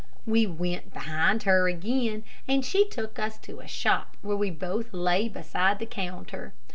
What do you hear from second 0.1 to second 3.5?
We went behind her again, and she took us